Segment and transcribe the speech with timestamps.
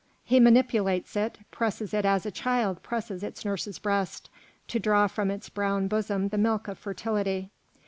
[0.23, 4.31] He manipulates it, presses it as a child presses its nurse's breast,
[4.69, 7.51] to draw from its brown bosom the milk of fertility.